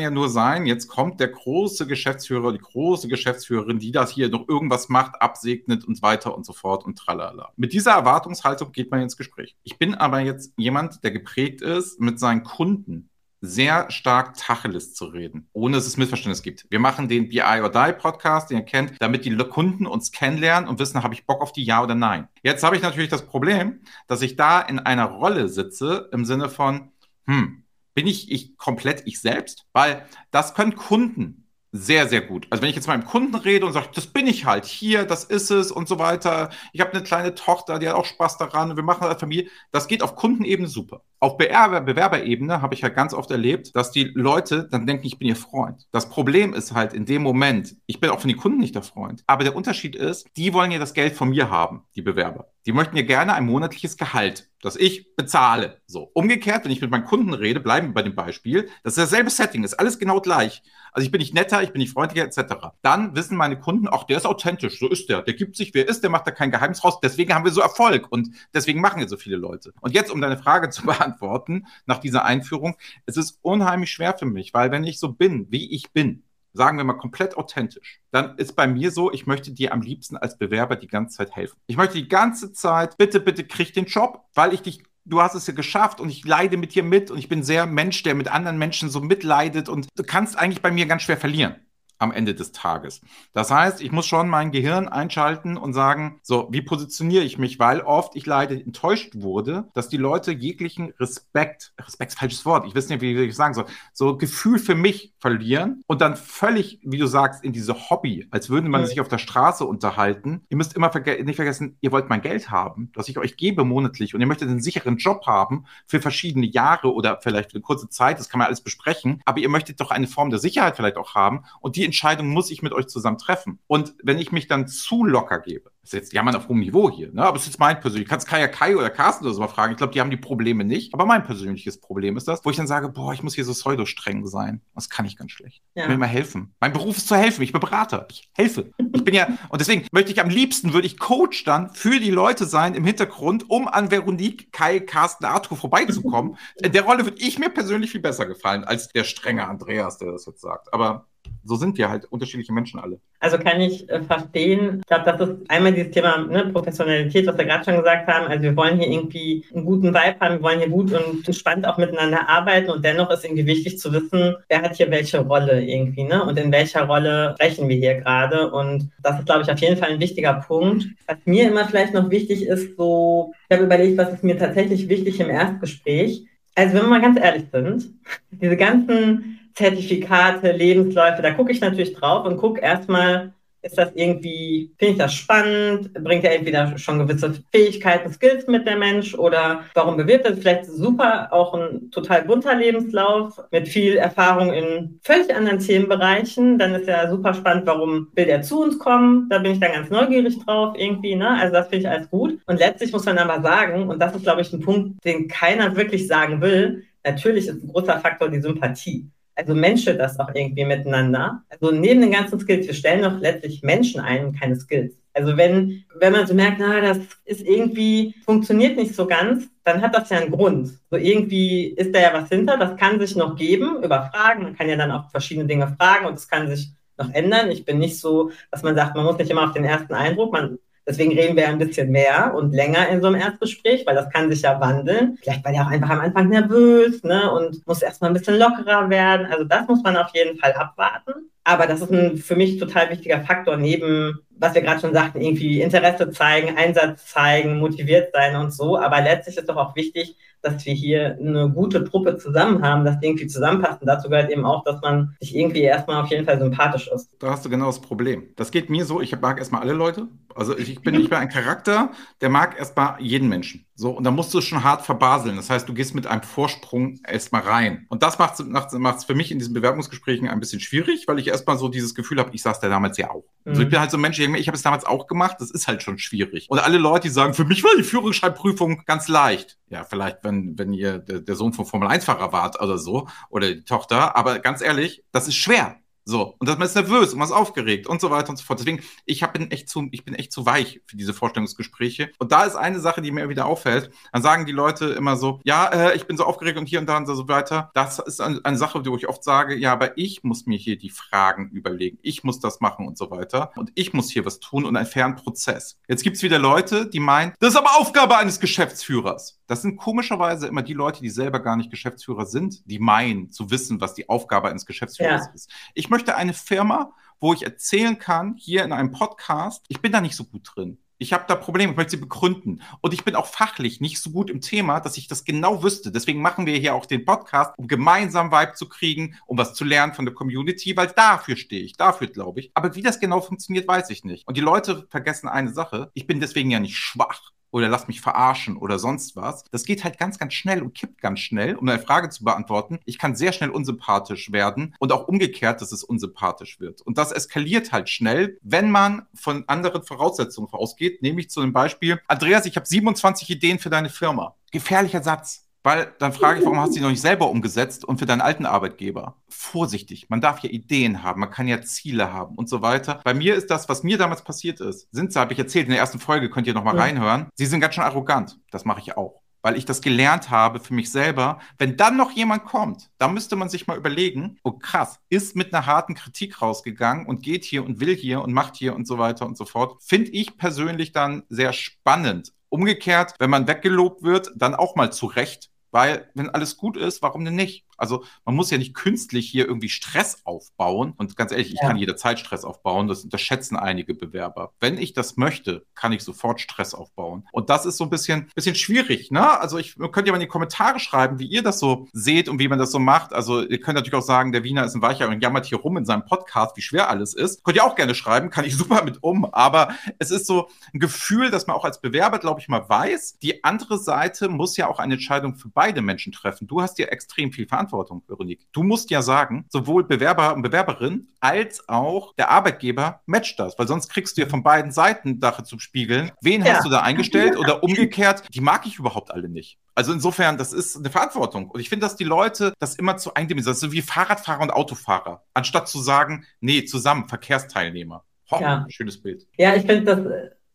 [0.00, 4.48] ja nur sein, jetzt kommt der große Geschäftsführer, die große Geschäftsführerin, die das hier noch
[4.48, 7.52] irgendwas macht, absegnet und weiter und so fort und tralala.
[7.56, 9.56] Mit dieser Erwartungshaltung geht man ins Gespräch.
[9.62, 13.09] Ich bin aber jetzt jemand, der geprägt ist mit seinen Kunden
[13.40, 16.66] sehr stark Tacheles zu reden, ohne dass es Missverständnis gibt.
[16.70, 20.68] Wir machen den BI or Die Podcast, den ihr kennt, damit die Kunden uns kennenlernen
[20.68, 22.28] und wissen, habe ich Bock auf die Ja oder Nein.
[22.42, 26.48] Jetzt habe ich natürlich das Problem, dass ich da in einer Rolle sitze im Sinne
[26.48, 26.92] von,
[27.26, 29.66] hm, bin ich, ich komplett ich selbst?
[29.72, 32.46] Weil das können Kunden sehr, sehr gut.
[32.50, 35.04] Also wenn ich jetzt mit meinem Kunden rede und sage, das bin ich halt hier,
[35.04, 36.50] das ist es und so weiter.
[36.72, 39.48] Ich habe eine kleine Tochter, die hat auch Spaß daran wir machen als Familie.
[39.70, 41.02] Das geht auf Kundenebene super.
[41.20, 45.18] Auf Bewerber Bewerberebene habe ich halt ganz oft erlebt, dass die Leute dann denken, ich
[45.18, 45.86] bin ihr Freund.
[45.92, 48.82] Das Problem ist halt in dem Moment, ich bin auch von den Kunden nicht der
[48.82, 49.22] Freund.
[49.26, 52.46] Aber der Unterschied ist, die wollen ja das Geld von mir haben, die Bewerber.
[52.70, 55.80] Die möchten ja gerne ein monatliches Gehalt, das ich bezahle.
[55.88, 56.08] So.
[56.14, 59.28] Umgekehrt, wenn ich mit meinen Kunden rede, bleiben wir bei dem Beispiel, das ist dasselbe
[59.28, 60.62] Setting, ist alles genau gleich.
[60.92, 62.68] Also ich bin nicht netter, ich bin nicht freundlicher, etc.
[62.82, 65.22] Dann wissen meine Kunden, ach, der ist authentisch, so ist der.
[65.22, 67.00] Der gibt sich, wer ist, der macht da kein Geheimnis raus.
[67.02, 69.72] Deswegen haben wir so Erfolg und deswegen machen wir so viele Leute.
[69.80, 74.26] Und jetzt, um deine Frage zu beantworten, nach dieser Einführung, es ist unheimlich schwer für
[74.26, 78.36] mich, weil wenn ich so bin, wie ich bin, sagen wir mal komplett authentisch, dann
[78.36, 81.58] ist bei mir so, ich möchte dir am liebsten als Bewerber die ganze Zeit helfen.
[81.66, 85.34] Ich möchte die ganze Zeit, bitte, bitte krieg den Job, weil ich dich du hast
[85.34, 88.14] es ja geschafft und ich leide mit dir mit und ich bin sehr Mensch, der
[88.14, 91.56] mit anderen Menschen so mitleidet und du kannst eigentlich bei mir ganz schwer verlieren
[92.00, 93.02] am Ende des Tages.
[93.32, 97.58] Das heißt, ich muss schon mein Gehirn einschalten und sagen, so, wie positioniere ich mich?
[97.58, 102.66] Weil oft ich leider enttäuscht wurde, dass die Leute jeglichen Respekt, Respekt ist falsches Wort,
[102.66, 106.80] ich weiß nicht, wie ich sagen soll, so Gefühl für mich verlieren und dann völlig,
[106.82, 108.86] wie du sagst, in diese Hobby, als würde man mhm.
[108.86, 110.42] sich auf der Straße unterhalten.
[110.48, 113.64] Ihr müsst immer verge nicht vergessen, ihr wollt mein Geld haben, das ich euch gebe
[113.64, 117.62] monatlich und ihr möchtet einen sicheren Job haben für verschiedene Jahre oder vielleicht für eine
[117.62, 120.76] kurze Zeit, das kann man alles besprechen, aber ihr möchtet doch eine Form der Sicherheit
[120.76, 123.58] vielleicht auch haben und die Entscheidung muss ich mit euch zusammen treffen.
[123.66, 126.90] Und wenn ich mich dann zu locker gebe, das ist jetzt jammern auf hohem Niveau
[126.90, 127.24] hier, ne?
[127.24, 128.06] aber es ist jetzt mein persönlich.
[128.06, 129.72] Du kannst Kaya Kai oder Carsten oder so mal fragen.
[129.72, 130.92] Ich glaube, die haben die Probleme nicht.
[130.92, 133.52] Aber mein persönliches Problem ist das, wo ich dann sage, boah, ich muss hier so
[133.52, 134.60] pseudo-streng sein.
[134.74, 135.62] Das kann ich ganz schlecht.
[135.74, 135.84] Ja.
[135.84, 136.54] Ich will mir helfen.
[136.60, 137.42] Mein Beruf ist zu helfen.
[137.42, 138.06] Ich bin Berater.
[138.10, 138.70] Ich helfe.
[138.92, 142.10] Ich bin ja, und deswegen möchte ich am liebsten, würde ich Coach dann für die
[142.10, 146.36] Leute sein im Hintergrund, um an Veronique, Kai, Carsten, Arthur vorbeizukommen.
[146.62, 150.12] In der Rolle würde ich mir persönlich viel besser gefallen als der strenge Andreas, der
[150.12, 150.72] das jetzt sagt.
[150.74, 151.06] Aber
[151.44, 153.00] so sind wir halt unterschiedliche Menschen alle.
[153.18, 154.80] Also kann ich äh, verstehen.
[154.80, 158.26] Ich glaube, das ist einmal dieses Thema ne, Professionalität, was wir gerade schon gesagt haben.
[158.26, 161.66] Also wir wollen hier irgendwie einen guten Vibe haben, wir wollen hier gut und entspannt
[161.66, 165.64] auch miteinander arbeiten und dennoch ist irgendwie wichtig zu wissen, wer hat hier welche Rolle
[165.64, 166.24] irgendwie, ne?
[166.24, 168.50] Und in welcher Rolle sprechen wir hier gerade.
[168.50, 170.86] Und das ist, glaube ich, auf jeden Fall ein wichtiger Punkt.
[171.06, 174.88] Was mir immer vielleicht noch wichtig ist, so, ich habe überlegt, was ist mir tatsächlich
[174.88, 176.24] wichtig im Erstgespräch.
[176.54, 177.94] Also wenn wir mal ganz ehrlich sind,
[178.30, 184.72] diese ganzen Zertifikate, Lebensläufe, da gucke ich natürlich drauf und gucke erstmal, ist das irgendwie,
[184.78, 185.92] finde ich das spannend?
[185.92, 190.66] Bringt er entweder schon gewisse Fähigkeiten, Skills mit der Mensch oder warum bewirbt er vielleicht
[190.66, 196.58] super auch ein total bunter Lebenslauf mit viel Erfahrung in völlig anderen Themenbereichen?
[196.58, 199.28] Dann ist ja super spannend, warum will er zu uns kommen?
[199.28, 201.28] Da bin ich dann ganz neugierig drauf irgendwie, ne?
[201.28, 202.38] Also das finde ich alles gut.
[202.46, 205.76] Und letztlich muss man aber sagen, und das ist, glaube ich, ein Punkt, den keiner
[205.76, 209.10] wirklich sagen will, natürlich ist ein großer Faktor die Sympathie
[209.40, 211.42] also Menschen das auch irgendwie miteinander.
[211.48, 214.94] Also neben den ganzen Skills, wir stellen doch letztlich Menschen ein und keine Skills.
[215.14, 219.80] Also wenn, wenn man so merkt, na, das ist irgendwie, funktioniert nicht so ganz, dann
[219.80, 220.78] hat das ja einen Grund.
[220.90, 224.42] So irgendwie ist da ja was hinter, das kann sich noch geben über Fragen.
[224.42, 227.50] Man kann ja dann auch verschiedene Dinge fragen und es kann sich noch ändern.
[227.50, 230.32] Ich bin nicht so, dass man sagt, man muss nicht immer auf den ersten Eindruck,
[230.32, 230.58] man
[230.90, 234.28] Deswegen reden wir ein bisschen mehr und länger in so einem Erstgespräch, weil das kann
[234.28, 235.18] sich ja wandeln.
[235.22, 238.90] Vielleicht war der auch einfach am Anfang nervös ne, und muss erstmal ein bisschen lockerer
[238.90, 239.26] werden.
[239.26, 241.30] Also das muss man auf jeden Fall abwarten.
[241.44, 245.20] Aber das ist ein für mich total wichtiger Faktor neben, was wir gerade schon sagten,
[245.20, 248.76] irgendwie Interesse zeigen, Einsatz zeigen, motiviert sein und so.
[248.76, 252.98] Aber letztlich ist doch auch wichtig, dass wir hier eine gute Truppe zusammen haben, dass
[252.98, 253.86] die irgendwie zusammenpassen.
[253.86, 257.10] Dazu gehört eben auch, dass man sich irgendwie erstmal auf jeden Fall sympathisch ist.
[257.18, 258.28] Da hast du genau das Problem.
[258.36, 260.08] Das geht mir so, ich mag erstmal alle Leute.
[260.34, 263.66] Also ich bin, ich bin ein Charakter, der mag erstmal jeden Menschen.
[263.74, 265.36] So, und da musst du schon hart verbaseln.
[265.36, 267.86] Das heißt, du gehst mit einem Vorsprung erstmal rein.
[267.88, 271.56] Und das macht es für mich in diesen Bewerbungsgesprächen ein bisschen schwierig, weil ich erstmal
[271.56, 273.24] so dieses Gefühl habe, ich saß da damals ja auch.
[273.44, 273.50] Mhm.
[273.50, 275.66] Also ich bin halt so ein Mensch, ich habe es damals auch gemacht, das ist
[275.66, 276.46] halt schon schwierig.
[276.50, 279.56] Und alle Leute, die sagen, für mich war die Führungsschreibprüfung ganz leicht.
[279.70, 283.64] Ja, vielleicht, wenn, wenn ihr der, der Sohn vom Formel-1-Fahrer wart oder so, oder die
[283.64, 284.16] Tochter.
[284.16, 285.76] Aber ganz ehrlich, das ist schwer.
[286.10, 288.58] So, und man ist nervös und man ist aufgeregt und so weiter und so fort.
[288.58, 292.10] Deswegen, ich hab, bin, echt zu, ich bin echt zu weich für diese Vorstellungsgespräche.
[292.18, 293.92] Und da ist eine Sache, die mir wieder auffällt.
[294.12, 296.88] Dann sagen die Leute immer so, ja, äh, ich bin so aufgeregt und hier und
[296.88, 297.70] da und so weiter.
[297.74, 300.76] Das ist eine, eine Sache, wo ich oft sage, ja, aber ich muss mir hier
[300.76, 302.00] die Fragen überlegen.
[302.02, 303.52] Ich muss das machen und so weiter.
[303.54, 305.78] Und ich muss hier was tun und einen fairen Prozess.
[305.86, 309.40] Jetzt gibt es wieder Leute, die meinen, das ist aber Aufgabe eines Geschäftsführers.
[309.46, 313.50] Das sind komischerweise immer die Leute, die selber gar nicht Geschäftsführer sind, die meinen zu
[313.50, 315.32] wissen, was die Aufgabe eines Geschäftsführers ja.
[315.34, 315.50] ist.
[315.74, 320.00] Ich möchte eine Firma, wo ich erzählen kann, hier in einem Podcast, ich bin da
[320.00, 320.78] nicht so gut drin.
[321.02, 322.60] Ich habe da Probleme, ich möchte sie begründen.
[322.82, 325.90] Und ich bin auch fachlich nicht so gut im Thema, dass ich das genau wüsste.
[325.90, 329.64] Deswegen machen wir hier auch den Podcast, um gemeinsam Vibe zu kriegen, um was zu
[329.64, 332.50] lernen von der Community, weil dafür stehe ich, dafür glaube ich.
[332.52, 334.28] Aber wie das genau funktioniert, weiß ich nicht.
[334.28, 335.90] Und die Leute vergessen eine Sache.
[335.94, 339.44] Ich bin deswegen ja nicht schwach oder lass mich verarschen oder sonst was.
[339.50, 342.78] Das geht halt ganz, ganz schnell und kippt ganz schnell, um eine Frage zu beantworten.
[342.84, 346.82] Ich kann sehr schnell unsympathisch werden und auch umgekehrt, dass es unsympathisch wird.
[346.82, 352.00] Und das eskaliert halt schnell, wenn man von anderen Voraussetzungen ausgeht, nämlich zu einem Beispiel,
[352.08, 354.36] Andreas, ich habe 27 Ideen für deine Firma.
[354.52, 355.49] Gefährlicher Satz.
[355.62, 358.22] Weil dann frage ich, warum hast du die noch nicht selber umgesetzt und für deinen
[358.22, 359.16] alten Arbeitgeber?
[359.28, 363.00] Vorsichtig, man darf ja Ideen haben, man kann ja Ziele haben und so weiter.
[363.04, 365.72] Bei mir ist das, was mir damals passiert ist, sind sie, habe ich erzählt, in
[365.72, 366.82] der ersten Folge könnt ihr nochmal ja.
[366.82, 368.38] reinhören, sie sind ganz schön arrogant.
[368.50, 369.22] Das mache ich auch.
[369.42, 371.40] weil ich das gelernt habe für mich selber.
[371.58, 375.52] Wenn dann noch jemand kommt, da müsste man sich mal überlegen, oh krass, ist mit
[375.54, 378.98] einer harten Kritik rausgegangen und geht hier und will hier und macht hier und so
[378.98, 379.82] weiter und so fort.
[379.82, 382.32] Finde ich persönlich dann sehr spannend.
[382.48, 387.24] Umgekehrt, wenn man weggelobt wird, dann auch mal zurecht, weil wenn alles gut ist, warum
[387.24, 387.64] denn nicht?
[387.80, 390.92] Also man muss ja nicht künstlich hier irgendwie Stress aufbauen.
[390.96, 391.68] Und ganz ehrlich, ich ja.
[391.68, 392.86] kann jederzeit Stress aufbauen.
[392.86, 394.52] Das unterschätzen einige Bewerber.
[394.60, 397.26] Wenn ich das möchte, kann ich sofort Stress aufbauen.
[397.32, 399.10] Und das ist so ein bisschen, bisschen schwierig.
[399.10, 399.40] Ne?
[399.40, 402.38] Also ich könnt ja mal in die Kommentare schreiben, wie ihr das so seht und
[402.38, 403.12] wie man das so macht.
[403.12, 405.76] Also ihr könnt natürlich auch sagen, der Wiener ist ein Weicher und jammert hier rum
[405.76, 407.42] in seinem Podcast, wie schwer alles ist.
[407.44, 409.24] Könnt ihr auch gerne schreiben, kann ich super mit um.
[409.24, 413.18] Aber es ist so ein Gefühl, dass man auch als Bewerber, glaube ich, mal weiß,
[413.18, 416.46] die andere Seite muss ja auch eine Entscheidung für beide Menschen treffen.
[416.46, 418.46] Du hast ja extrem viel Verantwortung Verantwortung, Veronique.
[418.52, 423.68] Du musst ja sagen, sowohl Bewerber und Bewerberin als auch der Arbeitgeber matcht das, weil
[423.68, 426.10] sonst kriegst du ja von beiden Seiten Sache zu spiegeln.
[426.20, 426.54] Wen ja.
[426.54, 429.58] hast du da eingestellt oder umgekehrt, die mag ich überhaupt alle nicht.
[429.74, 431.50] Also insofern, das ist eine Verantwortung.
[431.50, 435.24] Und ich finde, dass die Leute das immer zu eindimensionieren, so wie Fahrradfahrer und Autofahrer,
[435.32, 438.04] anstatt zu sagen, nee, zusammen, Verkehrsteilnehmer.
[438.30, 438.66] Ho, ja.
[438.68, 439.26] Schönes Bild.
[439.36, 440.04] Ja, ich finde das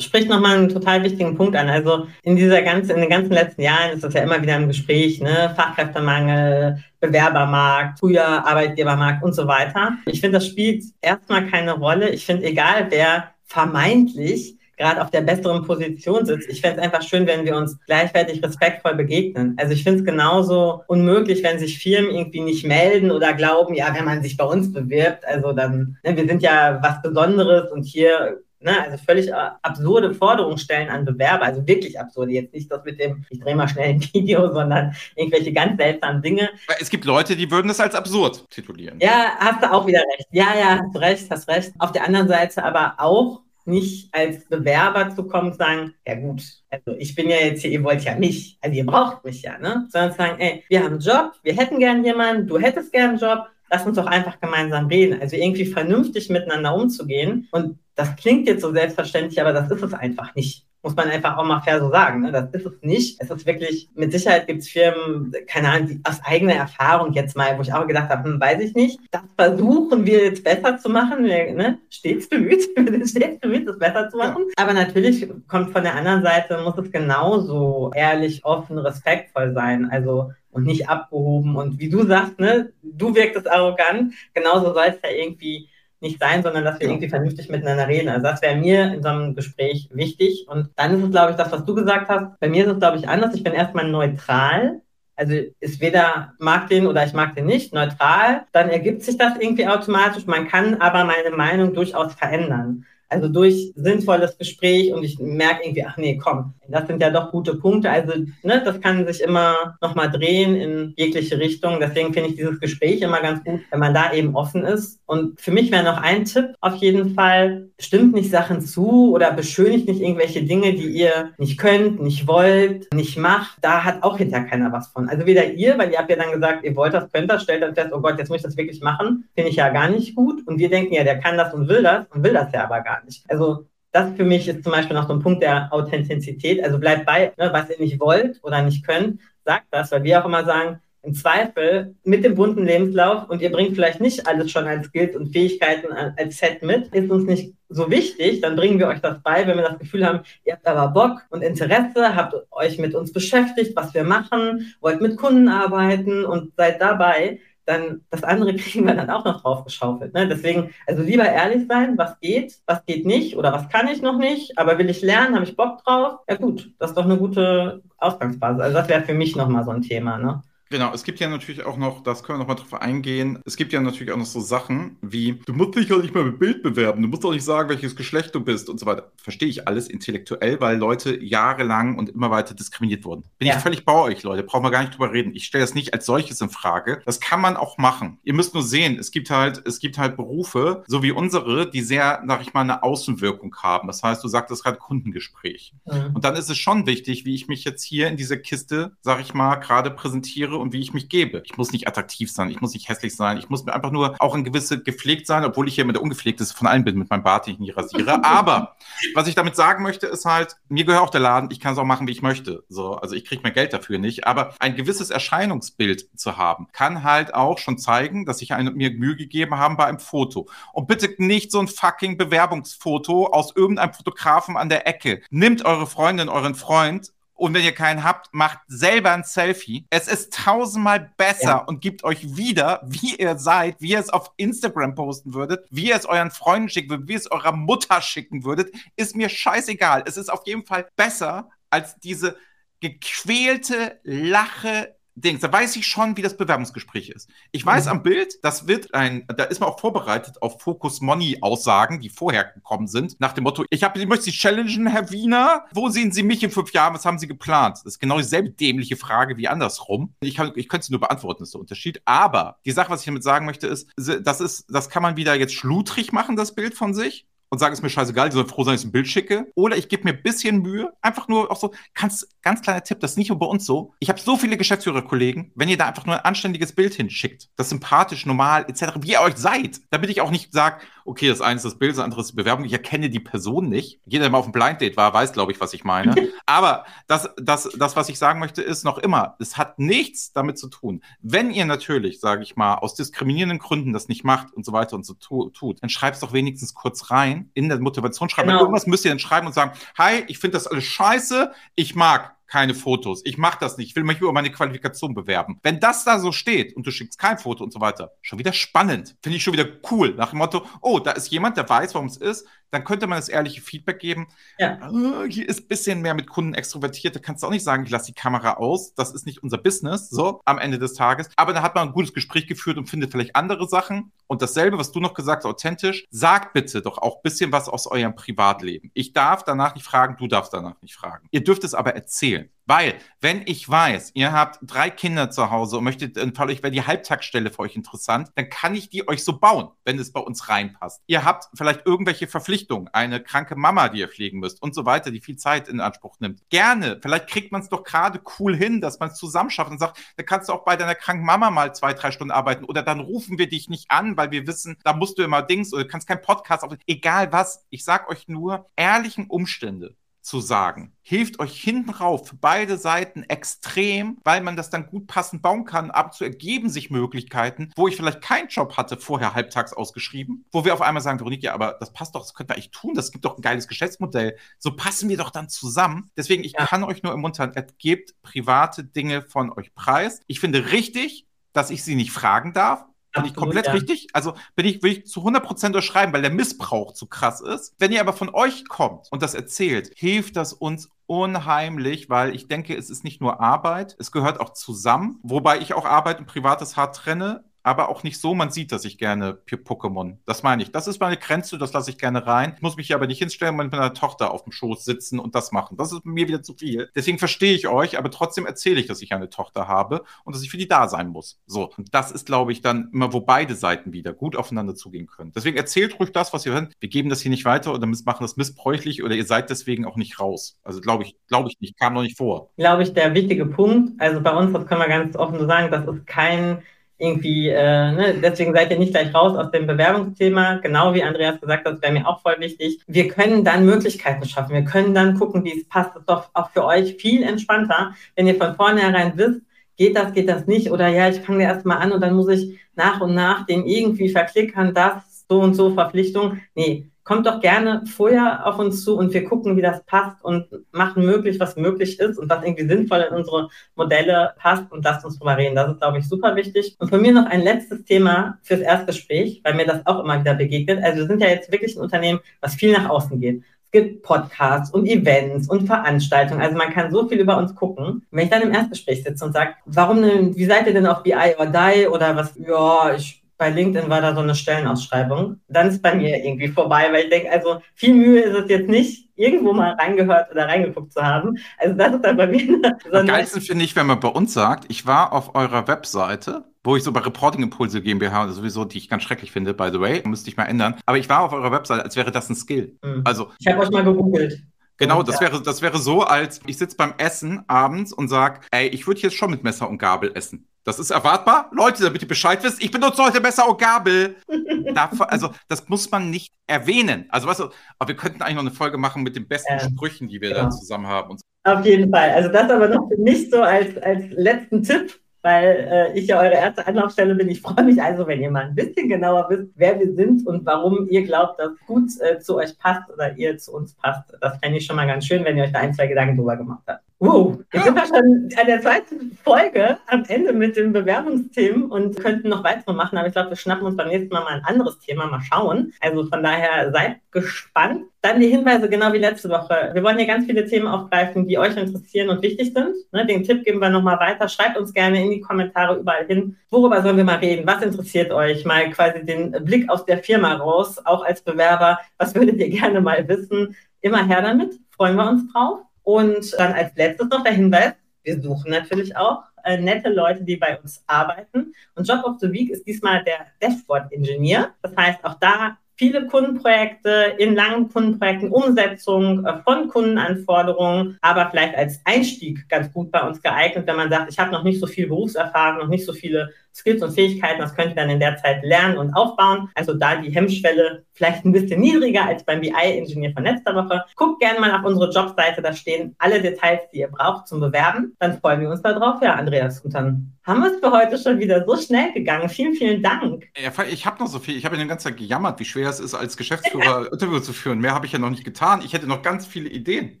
[0.04, 1.68] spricht nochmal einen total wichtigen Punkt an.
[1.68, 4.68] Also in dieser ganzen, in den ganzen letzten Jahren ist das ja immer wieder im
[4.68, 5.52] Gespräch, ne?
[5.56, 9.92] Fachkräftemangel, Bewerbermarkt, früher Arbeitgebermarkt und so weiter.
[10.06, 12.10] Ich finde, das spielt erstmal keine Rolle.
[12.10, 16.48] Ich finde, egal wer vermeintlich gerade auf der besseren Position sitzt.
[16.50, 19.54] Ich fände es einfach schön, wenn wir uns gleichwertig respektvoll begegnen.
[19.56, 23.94] Also ich finde es genauso unmöglich, wenn sich Firmen irgendwie nicht melden oder glauben, ja,
[23.94, 27.84] wenn man sich bei uns bewirbt, also dann, ne, wir sind ja was Besonderes und
[27.84, 32.32] hier Ne, also völlig äh, absurde Forderungen stellen an Bewerber, also wirklich absurde.
[32.32, 36.22] Jetzt nicht das mit dem, ich drehe mal schnell ein Video, sondern irgendwelche ganz seltsamen
[36.22, 36.48] Dinge.
[36.80, 38.98] Es gibt Leute, die würden das als absurd titulieren.
[39.00, 40.28] Ja, hast du auch wieder recht.
[40.30, 41.72] Ja, ja, hast recht, hast recht.
[41.78, 46.42] Auf der anderen Seite aber auch nicht als Bewerber zu kommen und sagen, ja gut,
[46.70, 49.58] also ich bin ja jetzt hier, ihr wollt ja mich, also ihr braucht mich ja,
[49.58, 49.88] ne?
[49.90, 53.18] Sondern sagen, ey, wir haben einen Job, wir hätten gern jemanden, du hättest gern einen
[53.18, 55.20] Job, lass uns doch einfach gemeinsam reden.
[55.20, 57.48] Also irgendwie vernünftig miteinander umzugehen.
[57.52, 60.66] Und das klingt jetzt so selbstverständlich, aber das ist es einfach nicht.
[60.84, 62.22] Muss man einfach auch mal fair so sagen.
[62.22, 62.32] Ne?
[62.32, 63.20] Das ist es nicht.
[63.20, 67.36] Es ist wirklich, mit Sicherheit gibt es Firmen, keine Ahnung, die aus eigener Erfahrung jetzt
[67.36, 68.98] mal, wo ich auch gedacht habe, hm, weiß ich nicht.
[69.12, 71.24] Das versuchen wir jetzt besser zu machen.
[71.24, 71.78] Wir, ne?
[71.88, 74.42] Stets bemüht, wir sind stets bemüht, das besser zu machen.
[74.58, 74.64] Ja.
[74.64, 79.88] Aber natürlich kommt von der anderen Seite, muss es genauso ehrlich, offen, respektvoll sein.
[79.88, 81.56] Also und nicht abgehoben.
[81.56, 85.68] Und wie du sagst, ne, du wirktest arrogant, genauso soll es ja irgendwie
[86.02, 88.08] nicht sein, sondern dass wir irgendwie vernünftig miteinander reden.
[88.08, 90.46] Also das wäre mir in so einem Gespräch wichtig.
[90.48, 92.38] Und dann ist es, glaube ich, das, was du gesagt hast.
[92.40, 93.34] Bei mir ist es, glaube ich, anders.
[93.34, 94.82] Ich bin erstmal neutral.
[95.14, 98.42] Also ist weder mag den oder ich mag den nicht, neutral.
[98.52, 100.26] Dann ergibt sich das irgendwie automatisch.
[100.26, 102.84] Man kann aber meine Meinung durchaus verändern.
[103.12, 107.30] Also durch sinnvolles Gespräch und ich merke irgendwie, ach nee, komm, das sind ja doch
[107.30, 107.90] gute Punkte.
[107.90, 111.78] Also ne, das kann sich immer nochmal drehen in jegliche Richtung.
[111.80, 115.00] Deswegen finde ich dieses Gespräch immer ganz gut, wenn man da eben offen ist.
[115.06, 119.32] Und für mich wäre noch ein Tipp auf jeden Fall, stimmt nicht Sachen zu oder
[119.32, 123.58] beschönigt nicht irgendwelche Dinge, die ihr nicht könnt, nicht wollt, nicht macht.
[123.60, 125.08] Da hat auch hinterher keiner was von.
[125.08, 127.62] Also weder ihr, weil ihr habt ja dann gesagt, ihr wollt das, könnt das, stellt
[127.62, 129.28] dann fest, oh Gott, jetzt muss ich das wirklich machen.
[129.34, 130.46] Finde ich ja gar nicht gut.
[130.46, 132.80] Und wir denken ja, der kann das und will das und will das ja aber
[132.80, 133.01] gar nicht.
[133.28, 136.64] Also das für mich ist zum Beispiel noch so ein Punkt der Authentizität.
[136.64, 140.20] Also bleibt bei, ne, was ihr nicht wollt oder nicht könnt, sagt das, weil wir
[140.20, 144.50] auch immer sagen, im Zweifel mit dem bunten Lebenslauf und ihr bringt vielleicht nicht alles
[144.52, 148.78] schon als Skills und Fähigkeiten als Set mit, ist uns nicht so wichtig, dann bringen
[148.78, 152.14] wir euch das bei, wenn wir das Gefühl haben, ihr habt aber Bock und Interesse,
[152.14, 157.40] habt euch mit uns beschäftigt, was wir machen, wollt mit Kunden arbeiten und seid dabei,
[157.64, 160.14] dann das andere kriegen wir dann auch noch drauf geschaufelt.
[160.14, 160.28] Ne?
[160.28, 164.18] Deswegen, also lieber ehrlich sein, was geht, was geht nicht oder was kann ich noch
[164.18, 166.20] nicht, aber will ich lernen, habe ich Bock drauf?
[166.28, 168.62] Ja gut, das ist doch eine gute Ausgangsbasis.
[168.62, 170.18] Also das wäre für mich nochmal so ein Thema.
[170.18, 170.42] Ne?
[170.72, 173.74] Genau, es gibt ja natürlich auch noch, das können wir nochmal drauf eingehen, es gibt
[173.74, 176.62] ja natürlich auch noch so Sachen wie, du musst dich ja nicht mal mit Bild
[176.62, 179.12] bewerben, du musst doch nicht sagen, welches Geschlecht du bist und so weiter.
[179.18, 183.24] Verstehe ich alles intellektuell, weil Leute jahrelang und immer weiter diskriminiert wurden.
[183.38, 183.56] Bin ja.
[183.56, 185.34] ich völlig bei euch, Leute, brauchen wir gar nicht drüber reden.
[185.34, 187.02] Ich stelle das nicht als solches in Frage.
[187.04, 188.18] Das kann man auch machen.
[188.24, 191.82] Ihr müsst nur sehen, es gibt halt, es gibt halt Berufe, so wie unsere, die
[191.82, 193.88] sehr, sag ich mal, eine Außenwirkung haben.
[193.88, 195.74] Das heißt, du sagtest gerade Kundengespräch.
[195.84, 196.14] Mhm.
[196.14, 199.20] Und dann ist es schon wichtig, wie ich mich jetzt hier in dieser Kiste, sag
[199.20, 201.42] ich mal, gerade präsentiere und wie ich mich gebe.
[201.44, 204.14] Ich muss nicht attraktiv sein, ich muss nicht hässlich sein, ich muss mir einfach nur
[204.20, 207.10] auch ein gewisse gepflegt sein, obwohl ich hier mit der ungepflegteste von allen bin, mit
[207.10, 208.24] meinem Bart, den ich nie rasiere.
[208.24, 208.76] Aber
[209.14, 211.78] was ich damit sagen möchte, ist halt, mir gehört auch der Laden, ich kann es
[211.78, 212.64] auch machen, wie ich möchte.
[212.68, 214.26] So, also ich kriege mir Geld dafür nicht.
[214.26, 218.92] Aber ein gewisses Erscheinungsbild zu haben, kann halt auch schon zeigen, dass ich eine, mir
[218.92, 220.48] Mühe gegeben habe bei einem Foto.
[220.72, 225.22] Und bitte nicht so ein fucking Bewerbungsfoto aus irgendeinem Fotografen an der Ecke.
[225.30, 229.86] Nimmt eure Freundin, euren Freund Und wenn ihr keinen habt, macht selber ein Selfie.
[229.90, 231.56] Es ist tausendmal besser ja.
[231.58, 235.88] und gibt euch wieder, wie ihr seid, wie ihr es auf Instagram posten würdet, wie
[235.88, 238.74] ihr es euren Freunden schicken würdet, wie ihr es eurer Mutter schicken würdet.
[238.96, 240.04] Ist mir scheißegal.
[240.06, 242.36] Es ist auf jeden Fall besser als diese
[242.80, 247.28] gequälte Lache Dings, da weiß ich schon, wie das Bewerbungsgespräch ist.
[247.50, 247.90] Ich weiß mhm.
[247.90, 252.08] am Bild, das wird ein, da ist man auch vorbereitet auf Focus Money Aussagen, die
[252.08, 255.66] vorher gekommen sind, nach dem Motto, ich habe, ich möchte Sie challengen, Herr Wiener.
[255.72, 256.94] Wo sehen Sie mich in fünf Jahren?
[256.94, 257.78] Was haben Sie geplant?
[257.78, 260.14] Das ist genau dieselbe dämliche Frage wie andersrum.
[260.20, 262.00] Ich, kann, ich könnte sie nur beantworten, ist der Unterschied.
[262.04, 265.34] Aber die Sache, was ich damit sagen möchte, ist, das ist, das kann man wieder
[265.34, 268.48] jetzt schludrig machen, das Bild von sich und sage, es ist mir scheißegal, die sollen
[268.48, 269.52] froh sein, dass ich ein Bild schicke.
[269.54, 272.98] Oder ich gebe mir ein bisschen Mühe, einfach nur auch so, ganz, ganz kleiner Tipp,
[273.00, 273.92] das ist nicht nur bei uns so.
[273.98, 277.68] Ich habe so viele Geschäftsführerkollegen, wenn ihr da einfach nur ein anständiges Bild hinsschickt, das
[277.68, 281.56] sympathisch, normal, etc., wie ihr euch seid, damit ich auch nicht sage, okay, das eine
[281.56, 284.00] ist das Bild, das andere ist die Bewerbung, ich erkenne die Person nicht.
[284.06, 286.14] Jeder, der mal auf dem Blind Date war, weiß, glaube ich, was ich meine.
[286.46, 290.58] Aber das, das, das, was ich sagen möchte, ist noch immer, es hat nichts damit
[290.58, 291.02] zu tun.
[291.20, 294.96] Wenn ihr natürlich, sage ich mal, aus diskriminierenden Gründen das nicht macht und so weiter
[294.96, 298.48] und so tu tut, dann schreibt es doch wenigstens kurz rein in der Motivation schreiben.
[298.48, 298.60] Genau.
[298.60, 302.36] Irgendwas müsst ihr dann schreiben und sagen, hi, ich finde das alles scheiße, ich mag
[302.52, 303.22] keine Fotos.
[303.24, 303.88] Ich mache das nicht.
[303.88, 305.58] Ich will mich über meine Qualifikation bewerben.
[305.62, 308.52] Wenn das da so steht und du schickst kein Foto und so weiter, schon wieder
[308.52, 309.16] spannend.
[309.22, 310.14] Finde ich schon wieder cool.
[310.16, 312.46] Nach dem Motto, oh, da ist jemand, der weiß, warum es ist.
[312.72, 314.28] Dann könnte man das ehrliche Feedback geben.
[314.58, 314.90] Ja.
[314.90, 317.14] Oh, hier ist ein bisschen mehr mit Kunden extrovertiert.
[317.14, 318.94] Da kannst du auch nicht sagen, ich lasse die Kamera aus.
[318.94, 321.28] Das ist nicht unser Business, so am Ende des Tages.
[321.36, 324.10] Aber da hat man ein gutes Gespräch geführt und findet vielleicht andere Sachen.
[324.26, 326.06] Und dasselbe, was du noch gesagt hast, authentisch.
[326.10, 328.90] Sagt bitte doch auch ein bisschen was aus eurem Privatleben.
[328.94, 331.28] Ich darf danach nicht fragen, du darfst danach nicht fragen.
[331.30, 332.48] Ihr dürft es aber erzählen.
[332.66, 336.62] Weil, wenn ich weiß, ihr habt drei Kinder zu Hause und möchtet, dann Fall euch
[336.62, 340.12] wäre die Halbtagsstelle für euch interessant, dann kann ich die euch so bauen, wenn es
[340.12, 341.02] bei uns reinpasst.
[341.06, 342.61] Ihr habt vielleicht irgendwelche Verpflichtungen,
[342.92, 346.20] eine kranke Mama, die ihr pflegen müsst und so weiter, die viel Zeit in Anspruch
[346.20, 346.42] nimmt.
[346.50, 349.78] Gerne, vielleicht kriegt man es doch gerade cool hin, dass man es zusammen schafft und
[349.78, 352.82] sagt, da kannst du auch bei deiner kranken Mama mal zwei, drei Stunden arbeiten oder
[352.82, 355.84] dann rufen wir dich nicht an, weil wir wissen, da musst du immer Dings oder
[355.84, 356.74] kannst keinen Podcast auf.
[356.86, 360.92] Egal was, ich sag euch nur, ehrlichen Umstände zu sagen.
[361.02, 365.64] Hilft euch hinten rauf für beide Seiten extrem, weil man das dann gut passend bauen
[365.64, 365.90] kann.
[365.90, 370.44] Ab und zu ergeben sich Möglichkeiten, wo ich vielleicht keinen Job hatte, vorher halbtags ausgeschrieben,
[370.52, 372.70] wo wir auf einmal sagen, Veronique, ja, aber das passt doch, das könnten wir eigentlich
[372.70, 374.36] tun, das gibt doch ein geiles Geschäftsmodell.
[374.58, 376.10] So passen wir doch dann zusammen.
[376.16, 376.66] Deswegen, ich ja.
[376.66, 380.20] kann euch nur ermuntern, gebt private Dinge von euch preis.
[380.26, 382.84] Ich finde richtig, dass ich sie nicht fragen darf.
[383.12, 383.72] Bin ich komplett ja.
[383.72, 384.08] richtig?
[384.12, 387.74] Also bin ich, will ich zu 100% unterschreiben, weil der Missbrauch zu krass ist.
[387.78, 392.48] Wenn ihr aber von euch kommt und das erzählt, hilft das uns unheimlich, weil ich
[392.48, 396.26] denke, es ist nicht nur Arbeit, es gehört auch zusammen, wobei ich auch Arbeit und
[396.26, 400.16] Privates hart trenne aber auch nicht so, man sieht, dass ich gerne Pokémon.
[400.24, 400.72] Das meine ich.
[400.72, 402.54] Das ist meine Grenze, das lasse ich gerne rein.
[402.56, 405.18] Ich muss mich hier aber nicht hinstellen und mit meiner Tochter auf dem Schoß sitzen
[405.18, 405.76] und das machen.
[405.76, 406.90] Das ist mir wieder zu viel.
[406.94, 410.42] Deswegen verstehe ich euch, aber trotzdem erzähle ich, dass ich eine Tochter habe und dass
[410.42, 411.40] ich für die da sein muss.
[411.46, 411.70] So.
[411.76, 415.32] Und das ist, glaube ich, dann immer, wo beide Seiten wieder gut aufeinander zugehen können.
[415.34, 416.72] Deswegen erzählt ruhig das, was ihr hört.
[416.80, 419.96] Wir geben das hier nicht weiter oder machen das missbräuchlich oder ihr seid deswegen auch
[419.96, 420.58] nicht raus.
[420.62, 422.50] Also glaube ich, glaube ich nicht, kam noch nicht vor.
[422.56, 424.00] Glaube ich, der wichtige Punkt.
[424.00, 426.62] Also bei uns, das können wir ganz offen so sagen, das ist kein
[427.02, 430.60] irgendwie, äh, ne, deswegen seid ihr nicht gleich raus aus dem Bewerbungsthema.
[430.62, 432.80] Genau wie Andreas gesagt hat, wäre mir auch voll wichtig.
[432.86, 434.54] Wir können dann Möglichkeiten schaffen.
[434.54, 435.90] Wir können dann gucken, wie es passt.
[435.94, 439.40] Das ist doch auch für euch viel entspannter, wenn ihr von vornherein wisst,
[439.76, 442.58] geht das, geht das nicht oder ja, ich fange erstmal an und dann muss ich
[442.76, 446.40] nach und nach den irgendwie verklickern, das, so und so Verpflichtung.
[446.54, 450.46] Nee, kommt doch gerne vorher auf uns zu und wir gucken, wie das passt und
[450.70, 455.04] machen möglich, was möglich ist und was irgendwie sinnvoll in unsere Modelle passt und lasst
[455.04, 455.56] uns drüber reden.
[455.56, 456.76] Das ist, glaube ich, super wichtig.
[456.78, 460.34] Und von mir noch ein letztes Thema fürs Erstgespräch, weil mir das auch immer wieder
[460.34, 460.82] begegnet.
[460.82, 463.42] Also wir sind ja jetzt wirklich ein Unternehmen, was viel nach außen geht.
[463.64, 466.42] Es gibt Podcasts und Events und Veranstaltungen.
[466.42, 468.06] Also man kann so viel über uns gucken.
[468.10, 471.02] wenn ich dann im Erstgespräch sitze und sage, warum denn, wie seid ihr denn auf
[471.02, 475.40] BI or Die oder was, ja, ich bei LinkedIn war da so eine Stellenausschreibung.
[475.48, 478.68] Dann ist bei mir irgendwie vorbei, weil ich denke, also viel Mühe ist es jetzt
[478.68, 481.38] nicht, irgendwo mal reingehört oder reingeguckt zu haben.
[481.58, 482.62] Also das ist dann bei mir.
[482.92, 486.76] Am geilsten finde ich, wenn man bei uns sagt, ich war auf eurer Webseite, wo
[486.76, 490.02] ich so bei Reporting Impulse GmbH sowieso, die ich ganz schrecklich finde, by the way,
[490.06, 490.76] müsste ich mal ändern.
[490.86, 492.78] Aber ich war auf eurer Webseite, als wäre das ein Skill.
[492.84, 493.02] Mhm.
[493.02, 494.40] Also ich habe euch mal gegoogelt.
[494.78, 498.68] Genau, das wäre, das wäre so, als ich sitze beim Essen abends und sage, ey,
[498.68, 500.48] ich würde jetzt schon mit Messer und Gabel essen.
[500.64, 501.50] Das ist erwartbar.
[501.52, 504.16] Leute, damit ihr Bescheid wisst, ich benutze heute Messer und Gabel.
[505.08, 507.06] also, das muss man nicht erwähnen.
[507.08, 509.70] Also, weißt du, aber wir könnten eigentlich noch eine Folge machen mit den besten ähm,
[509.70, 510.44] Sprüchen, die wir ja.
[510.44, 511.16] da zusammen haben.
[511.44, 512.10] Auf jeden Fall.
[512.10, 516.34] Also, das aber noch nicht so als, als letzten Tipp weil äh, ich ja eure
[516.34, 517.28] erste Anlaufstelle bin.
[517.28, 520.44] Ich freue mich also, wenn ihr mal ein bisschen genauer wisst, wer wir sind und
[520.44, 524.12] warum ihr glaubt, dass gut äh, zu euch passt oder ihr zu uns passt.
[524.20, 526.36] Das fände ich schon mal ganz schön, wenn ihr euch da ein, zwei Gedanken drüber
[526.36, 526.82] gemacht habt.
[527.04, 531.96] Wow, wir sind ja schon an der zweiten Folge am Ende mit den Bewerbungsthemen und
[531.96, 534.44] könnten noch weitere machen, aber ich glaube, wir schnappen uns beim nächsten Mal mal ein
[534.44, 535.72] anderes Thema, mal schauen.
[535.80, 537.86] Also von daher seid gespannt.
[538.02, 539.70] Dann die Hinweise, genau wie letzte Woche.
[539.72, 542.76] Wir wollen hier ganz viele Themen aufgreifen, die euch interessieren und wichtig sind.
[542.92, 544.28] Ne, den Tipp geben wir nochmal weiter.
[544.28, 546.36] Schreibt uns gerne in die Kommentare überall hin.
[546.50, 547.44] Worüber sollen wir mal reden?
[547.48, 548.44] Was interessiert euch?
[548.44, 551.80] Mal quasi den Blick aus der Firma raus, auch als Bewerber.
[551.98, 553.56] Was würdet ihr gerne mal wissen?
[553.80, 554.54] Immer her damit.
[554.70, 555.62] Freuen wir uns drauf.
[555.82, 560.36] Und dann als letztes noch der Hinweis, wir suchen natürlich auch äh, nette Leute, die
[560.36, 561.52] bei uns arbeiten.
[561.74, 564.50] Und Job of the Week ist diesmal der Dashboard-Ingenieur.
[564.62, 571.56] Das heißt, auch da viele Kundenprojekte in langen Kundenprojekten, Umsetzung äh, von Kundenanforderungen, aber vielleicht
[571.56, 574.66] als Einstieg ganz gut bei uns geeignet, wenn man sagt, ich habe noch nicht so
[574.66, 578.16] viel Berufserfahrung, noch nicht so viele Skills und Fähigkeiten, das könnt ihr dann in der
[578.16, 579.48] Zeit lernen und aufbauen.
[579.54, 583.84] Also da die Hemmschwelle vielleicht ein bisschen niedriger als beim BI-Ingenieur von letzter Woche.
[583.96, 587.96] Guckt gerne mal auf unsere Jobseite, da stehen alle Details, die ihr braucht zum Bewerben.
[587.98, 589.02] Dann freuen wir uns darauf.
[589.02, 592.28] Ja, Andreas, und dann haben wir es für heute schon wieder so schnell gegangen.
[592.28, 593.26] Vielen, vielen Dank.
[593.34, 594.36] Ich habe noch so viel.
[594.36, 597.32] Ich habe ja die ganze Zeit gejammert, wie schwer es ist, als Geschäftsführer Interview zu
[597.32, 597.58] führen.
[597.58, 598.62] Mehr habe ich ja noch nicht getan.
[598.64, 600.00] Ich hätte noch ganz viele Ideen.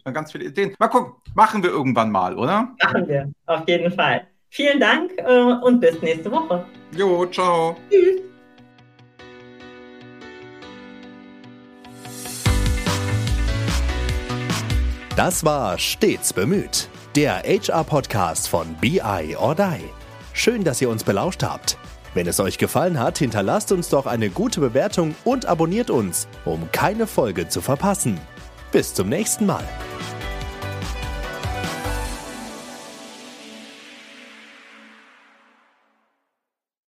[0.04, 0.74] Ganz viele Ideen.
[0.78, 1.14] Mal gucken.
[1.34, 2.74] Machen wir irgendwann mal, oder?
[2.82, 3.32] Machen wir.
[3.46, 4.26] Auf jeden Fall.
[4.54, 6.66] Vielen Dank äh, und bis nächste Woche.
[6.94, 7.74] Jo, ciao.
[7.88, 8.20] Tschüss.
[15.16, 19.00] Das war Stets bemüht, der HR-Podcast von BI
[19.40, 19.88] or Die.
[20.34, 21.78] Schön, dass ihr uns belauscht habt.
[22.12, 26.70] Wenn es euch gefallen hat, hinterlasst uns doch eine gute Bewertung und abonniert uns, um
[26.72, 28.20] keine Folge zu verpassen.
[28.70, 29.64] Bis zum nächsten Mal.